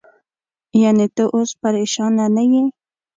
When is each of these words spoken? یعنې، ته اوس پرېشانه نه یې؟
یعنې، 0.81 1.05
ته 1.15 1.23
اوس 1.35 1.49
پرېشانه 1.61 2.25
نه 2.35 2.43
یې؟ 2.51 2.63